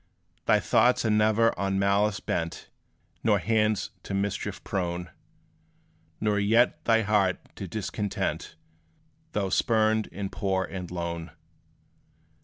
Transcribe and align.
Thy 0.47 0.59
thoughts 0.59 1.05
are 1.05 1.11
ne'er 1.11 1.53
on 1.59 1.77
malice 1.77 2.19
bent 2.19 2.71
Nor 3.23 3.37
hands 3.37 3.91
to 4.01 4.15
mischief 4.15 4.63
prone; 4.63 5.11
Nor 6.19 6.39
yet 6.39 6.83
thy 6.85 7.03
heart 7.03 7.37
to 7.55 7.67
discontent; 7.67 8.55
Though 9.33 9.51
spurned, 9.51 10.09
and 10.11 10.31
poor 10.31 10.63
and 10.65 10.89
lone. 10.89 11.33